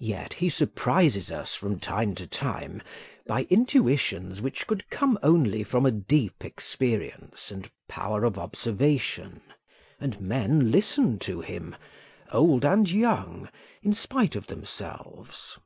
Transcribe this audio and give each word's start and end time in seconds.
Yet 0.00 0.32
he 0.32 0.48
surprises 0.48 1.30
us 1.30 1.54
from 1.54 1.78
time 1.78 2.16
to 2.16 2.26
time 2.26 2.82
by 3.28 3.46
intuitions 3.48 4.42
which 4.42 4.66
could 4.66 4.90
come 4.90 5.16
only 5.22 5.62
from 5.62 5.86
a 5.86 5.92
deep 5.92 6.44
experience 6.44 7.52
and 7.52 7.70
power 7.86 8.24
of 8.24 8.36
observation; 8.40 9.40
and 10.00 10.20
men 10.20 10.72
listen 10.72 11.16
to 11.20 11.42
him, 11.42 11.76
old 12.32 12.64
and 12.64 12.90
young, 12.90 13.48
in 13.84 13.92
spite 13.94 14.34
of 14.34 14.48
themselves. 14.48 15.58